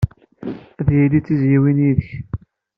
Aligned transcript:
Ad 0.79 0.87
yili 0.95 1.19
d 1.21 1.23
tizzyiwin 1.25 1.77
yid-k. 1.85 2.07